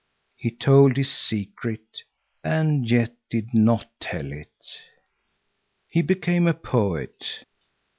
[0.35, 2.01] He told his secret
[2.43, 4.65] and yet did not tell it.
[5.87, 7.45] He became a poet.